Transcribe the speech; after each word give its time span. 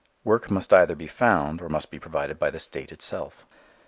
Work 0.23 0.49
must 0.49 0.73
either 0.73 0.95
be 0.95 1.05
found 1.05 1.61
or 1.61 1.69
must 1.69 1.91
be 1.91 1.99
provided 1.99 2.39
by 2.39 2.49
the 2.49 2.57
State 2.57 2.91
itself. 2.91 3.45